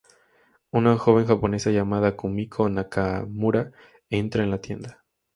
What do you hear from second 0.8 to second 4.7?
joven japonesa llamada Kumiko Nakamura entra en la